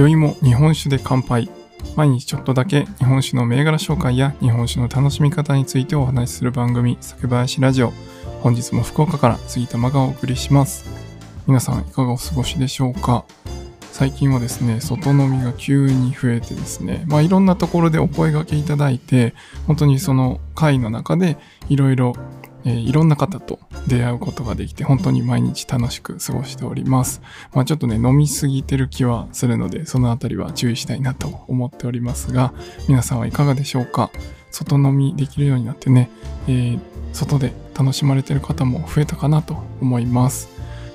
[0.00, 1.50] 今宵も日本酒で乾杯。
[1.94, 7.92] 毎日ちょっとだけ日本酒の銘柄紹介や日本酒の楽しみ方についてお話しする番組、酒林ラジオ。
[8.40, 10.88] 本日も福岡から杉玉がお送りします。
[11.46, 13.26] 皆さんいかがお過ごしでしょうか？
[13.92, 19.34] 最近はですね、外飲みが急に増えてですね、まあいろんなところでお声掛けいただいて、
[19.66, 21.36] 本当にその会の中で
[21.68, 22.14] いろいろ
[22.64, 27.22] えーいろんな方と出会うことができて本当に毎日楽しく過ごしております。
[27.52, 32.52] まあちょっとね飲みすぎてる気はするのでそのあたりは注意したいなと思っておりますが
[32.88, 34.10] 皆さんはいかがでしょうか？
[34.50, 36.10] 外飲みできるようになってね、
[36.48, 36.80] えー
[37.12, 40.48] 外で楽しまれてる方も増えたかなと思います。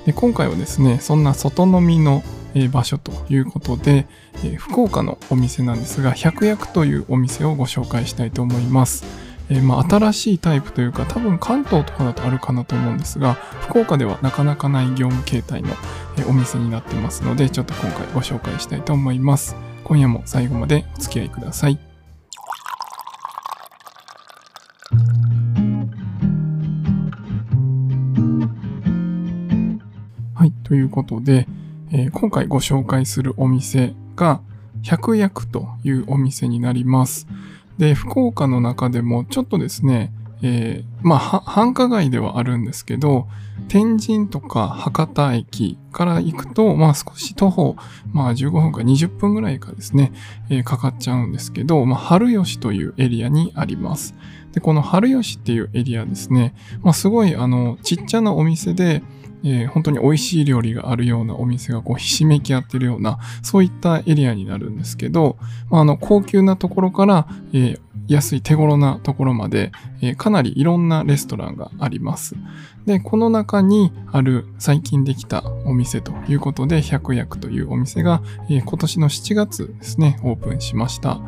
[0.06, 2.24] で今回はですねそんな外飲みの
[2.72, 9.04] 場所ということで、えー福岡のお店なんですが百薬というお店をご紹介したいと思います。
[9.50, 15.70] えーまあ、新しいタイプというか多分関東とかだとあるかなと思うんですが福岡ではなかなかない業務形態の、
[16.18, 19.56] えお店になってますのでちょっと今回ご紹介したいと思います。
[19.84, 21.78] 今夜も最後までお付き合いください。
[30.34, 31.48] はいということで、
[31.92, 34.42] えー今回ご紹介するお店が
[34.82, 37.28] 百薬というお店になります。
[37.78, 43.28] で、福岡の中でもちょっとですね、えーまあ、繁華街ではあるんですけど、
[43.68, 47.76] 天神とか博多駅から行くと、まあ少し徒歩、
[48.12, 50.12] まあ15分か20分ぐらいかですね、
[50.50, 54.14] えーかかっちゃうんですけど、まあ春吉というエリアにあります。
[54.52, 59.04] で、この春吉っていうエリアですね、まあすごいあの、ちっちゃなお店で、
[59.44, 65.38] えー本当に美味しい料理があるようなお店がこうひしめき合ってるような、そういったエリアになるんですけど、
[65.70, 69.72] まあ、あの、高級なところから、えー安い手頃なところまで、
[70.02, 72.36] えーかなりいろんなレストランがあります。
[72.86, 81.20] で、この中にある最近できたお店ということで、百薬というお店が、えー今年の7月ですね、オープンしました。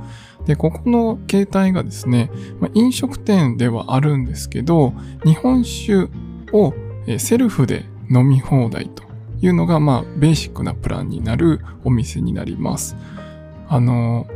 [0.45, 2.29] で、ここの形態がですね、
[2.59, 4.93] まあ、飲食店ではあるんですけど、
[5.25, 6.09] 日本酒
[6.53, 6.73] を
[7.17, 9.03] セルフで飲み放題と
[9.41, 12.95] いうのが、まあ、ベーシックなプランになるお店になります。
[13.69, 14.27] あの、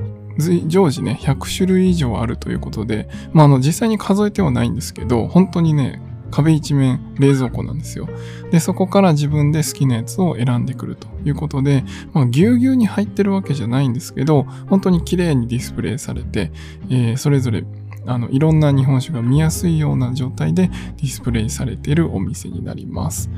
[0.68, 6.02] 常時ね、100種類以上あるということで、まあ、あの、実際に数えてはないんですけど、本当にね、
[6.32, 8.08] 壁一面冷蔵庫なんですよ。
[8.52, 11.84] で、そこから自分で好きなやつを選んでくるということで、
[12.14, 16.52] まあ、ぎゅうぎゅうに入ってるわけじゃないんですけど、本当に綺麗にディスプレイされて、
[16.90, 17.66] えーそれぞれ
[18.06, 23.30] あのいろんな日本酒が見やすいような状態でディスプレイされているお店になります。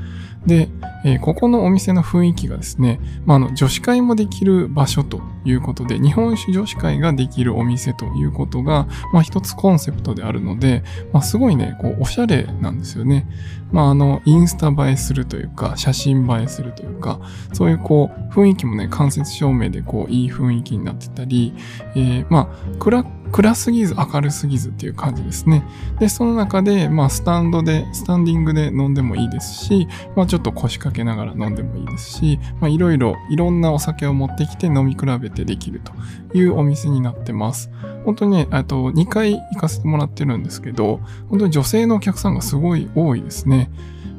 [0.46, 0.68] で、
[1.04, 10.82] えーここのお店の雰囲気がですね、まあ、あの女子会もできる場所ということで、日本酒女子会ができるお店ということが、まあ、一つコンセプトであるので、
[11.12, 13.26] まあ、すごいね、こう、おしゃれなんですよね。
[13.72, 17.20] まあ、あの、インスタ映えするというか、写真映えするというか、
[17.52, 21.54] そういうこう、雰囲気もね、間接照明でこう、いい雰囲気になってたり、
[21.94, 25.66] えーまあ、暗、暗すぎず明るすぎずっていう感じですね。
[25.98, 35.92] で、その中で、まあ、スタンドで、スタンディングで飲んでもいいですし、まあ、ちょっと腰掛けながら飲んでもいいですし、まあ、いろいろ、いろんなお酒を持ってきて飲み比べてできると
[36.38, 37.72] いうお店になってます。
[38.04, 43.68] 本当にね、あと2回行かせてもらってるんですけど、本当に女性のお客さんがすごい多いですね。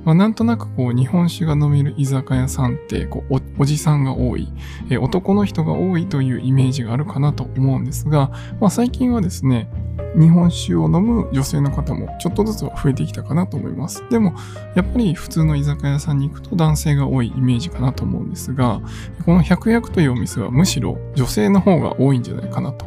[0.03, 4.48] まあ、なんとなくこう日本酒が飲める居酒屋さんってこうおおじさんが多い、
[4.90, 9.70] え男の人が多いというイメージがあるかなと思うんですが、まあ、最近はですね、
[10.18, 14.04] 日本酒を飲む女性の方もちょっとずつは増えてきたかなと思います。
[14.10, 14.34] でも、
[14.76, 18.82] やっぱり普通の居酒屋さんに行くと男性が多いイメージかなと思うんですが、
[19.26, 22.86] この百薬というお店はむしろ女性の方が多いんじゃないかなと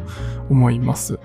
[0.48, 1.18] 思います。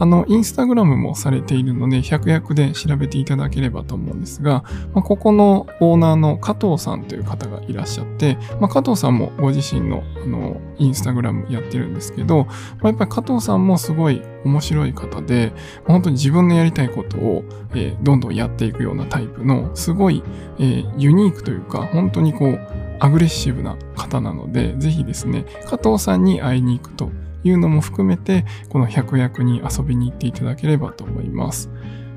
[0.00, 12.52] あの、インスタグラムもされているので、百薬で調べていただければと思うんですが、まあ、ここのオーナーの加藤さんという方がいらっしゃって、まあ、加藤さんもご自身のあのインスタグラムやってるんですけど、ま
[12.84, 15.52] あ、やっぱり加藤さんもすごい面白い方で、
[15.84, 17.44] まあ本当に自分のやりたいことを、
[17.74, 20.22] えーどんどんやっていくようなタイプの、すごい、
[20.58, 22.60] えーユニークというか、本当にこう、
[22.98, 27.10] アグレッシブな方なので、ぜひですね、加藤さんに会いに行くと
[27.44, 31.70] いうのも含めて、この百薬に遊びに行っていただければと思います。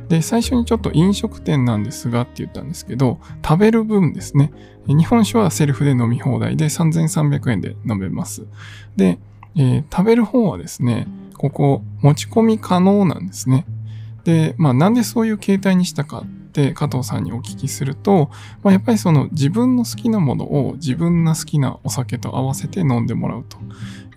[0.09, 4.51] で、最初にちょっと飲食店なんですがって言ったんですけど、食べる分ですね。
[4.85, 8.45] 日本酒はセルフで飲み放題で3300円で飲めます。
[8.95, 9.19] で、
[9.55, 13.65] えー食べる方はですね、ここ持ち込み可能なんですね。
[14.23, 16.23] で、まあなんでそういう形態にしたか
[16.53, 18.29] て加藤さんにお聞きすると、
[18.61, 23.57] まあ、やっぱりその自分の好きなものを自分の好きなお酒と合わせて飲んでもらうと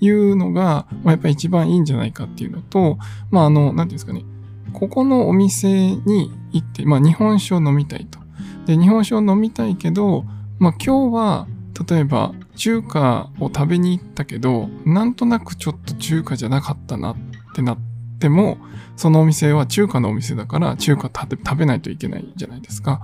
[0.01, 2.99] いうのが、まあ、やっぱり一番いいんじゃないかっていうのと、
[3.31, 4.25] まああの、なんていうんですかね、
[4.73, 8.19] ここのお店に行って、まあ日本酒を飲みたいと。
[8.67, 10.25] で、日本酒を飲みたいけど、
[10.59, 11.49] まあ今日は、
[11.89, 17.17] 例えば中華を食べに行ったけど、なんとなくちょっと中華じゃなかったなっ
[17.55, 18.59] てなってでも、
[18.97, 23.01] そのお店は中華のお店だから中華食べないといけないじゃないですか。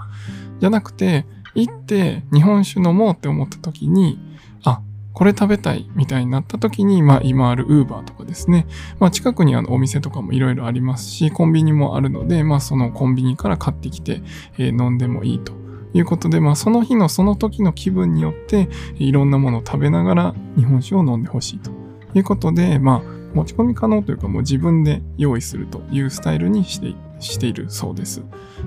[0.61, 4.19] じゃなくて、行って日本酒飲もうって思った時に、
[4.64, 4.81] あ、
[5.12, 8.67] これ食べたいみたいになった時に、まあ今あるウーバーとかですね。
[8.99, 14.23] まあ近くにあのお店とかもいろいろありますし、コンビニもあるので、まあそのコンビニから買ってきて、
[14.59, 15.53] えー、飲んでもいいと
[15.93, 21.70] いうことで、まあその日のその時の気分によって、いろんなものを食べながら日本酒を飲んでほしいと
[22.14, 28.23] いうことで、まあ持ち込み可能というかもう自分で用意するというスタイルにしてしているそうです。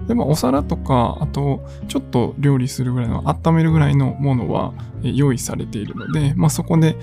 [0.08, 4.74] で、も、お皿とか、あと、ちょっと料理するぐらいの、温めるぐらいのものは
[5.04, 6.96] 用意されているので、まあ、そこで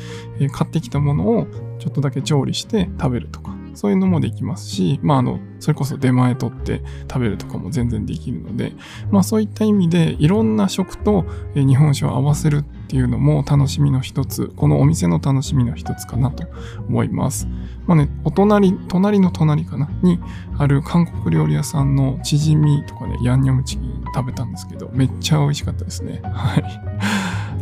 [0.53, 1.47] 買ってきたものを
[1.79, 8.73] ちょっとだけ調理して食べるとか、そういうのもできますし、まあ、あの、それこそ出前取って食べるとかも全然できるので、
[9.11, 11.25] まあ、そういった意味で、いろんな食と
[11.55, 16.45] 日本酒を合わせるっていうのも楽しみの一つ、このお店の楽しみの一つかなと
[16.89, 17.49] 思います。
[17.87, 20.19] まあね、お隣、隣の隣かなに
[20.59, 26.21] ある韓国料理屋さんのチヂミとかね、ヤンニョムチキン食べたんですけど、めっちゃ美味しかったですね。
[26.23, 26.92] はい。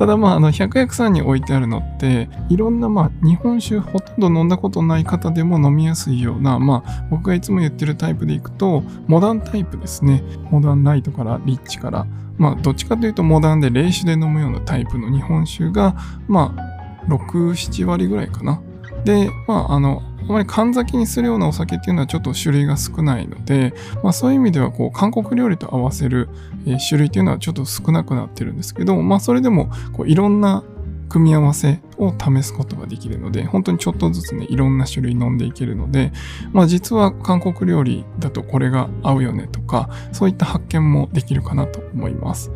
[0.00, 10.22] ただまあ、あの、百薬さんに置いてあるのって、いろんなまあ、日本酒ほとんど飲んだことない方でも飲みやすいような、まあ、僕がいつも言ってるタイプでいくと、モダンタイプですね。
[10.50, 12.06] モダンライトからリッチから、
[12.38, 15.94] まあ、どっちかというとモダンで冷酒で飲むようなタイプの日本酒が、
[16.28, 18.62] まあ、6、7割ぐらいかな。
[19.04, 26.28] で、まあ、あの、あまり缶酒にするようなお酒っていうのはちょっと種類が少ないので、まあそういう意味ではこう韓国料理と合わせる、
[26.66, 30.62] え種類っていうのはちょっと少なくなってるんですけど、まあそれでもこういろんな
[31.08, 36.12] 組み合わせを試すことができるので、本当にちょっとずつね、いろんな種類飲んでいけるので、
[36.52, 42.50] まあ実は韓国料理だとこれが合うよねとか、そういった発見もできるかなと思います。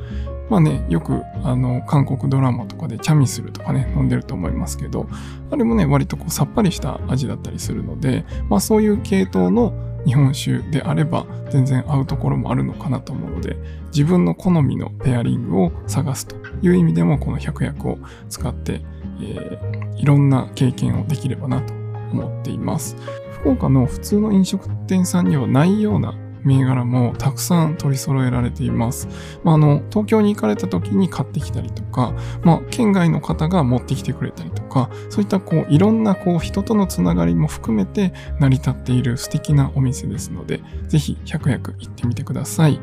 [0.50, 5.06] まあね、よくあの韓国ドラマとかでチャミスルとかね、飲んでると思いますけど、
[5.50, 9.72] あれもね、割とこうさっぱりした味だったりするので、まあそういう系統の
[10.04, 13.56] 日本酒であれば全然合うところもあるのかなと思うので、
[13.86, 17.98] 自分の好みのペアリングを探すという意味でもこの百薬を
[18.28, 18.82] 使って、
[19.20, 21.72] えー、いろんな経験をできればなと
[22.12, 22.96] 思っています。
[23.40, 26.14] 福岡の普通の飲食店さんにはないような
[26.44, 29.08] 銘柄もたくさん取り揃えられています。
[29.42, 42.80] まあ、あの、東京に行かれた時に買ってきたりとか、まあ、県外の方が持ってきてくれたりとか、そういったこう、いろんなこう、人とのつながりも含めて成り立っている素敵なお店ですので、ぜひ100役行ってみてください。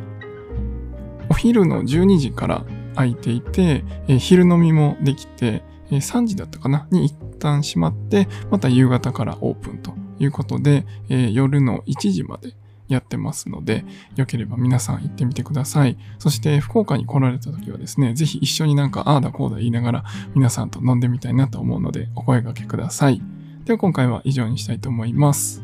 [1.30, 2.66] お昼の12時から
[2.96, 6.88] 空いていて、え昼飲みもできて、え3時だったかな？
[6.92, 12.54] に一旦閉まって、また夕方からオープンということで、え夜の1時まで
[12.94, 13.86] やってますので、
[14.16, 15.98] よければ皆さん行ってみてください。
[16.20, 20.06] そして福岡に来られた時はですね、ぜひ一緒になんかああだこうだ言いながら
[20.36, 23.22] 皆さんと飲んでみたいなと思うのでお声掛けください。
[23.66, 25.64] では今回は以上にしたいと思います。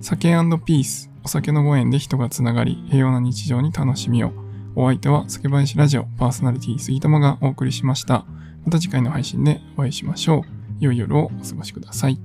[0.00, 0.28] 酒
[0.64, 4.32] ピース、お酒のご縁で人がつながり、平和な日常に楽しみを。
[4.78, 8.26] お相手は酒林ラジオパーソナリティ杉玉がお送りしました。
[8.64, 10.42] また次回の配信でお会いしましょう。
[10.78, 12.18] 良い夜をお過ごしください。